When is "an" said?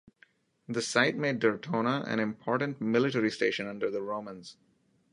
2.07-2.19